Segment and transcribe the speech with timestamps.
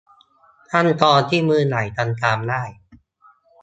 [0.71, 2.63] ขั้นตอนที่มือใหม่ทำตามได้